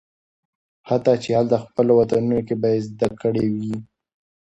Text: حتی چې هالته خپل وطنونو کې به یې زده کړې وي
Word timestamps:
حتی 0.89 1.13
چې 1.23 1.29
هالته 1.37 1.57
خپل 1.65 1.87
وطنونو 1.99 2.39
کې 2.47 2.55
به 2.61 2.67
یې 2.73 2.79
زده 2.89 3.09
کړې 3.21 3.45
وي 3.53 3.73